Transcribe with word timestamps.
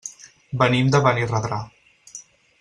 Venim 0.61 0.89
de 0.95 1.03
Benirredrà. 1.09 1.61